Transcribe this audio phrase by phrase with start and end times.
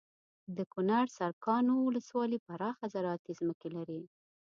[0.59, 4.01] دکنړ سرکاڼو ولسوالي پراخه زراعتي ځمکې لري